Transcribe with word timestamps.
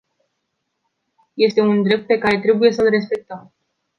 Este 1.37 1.61
un 1.61 1.83
drept 1.83 2.07
pe 2.07 2.17
care 2.17 2.39
trebuie 2.41 2.71
să-l 2.71 2.89
respectăm. 2.89 3.51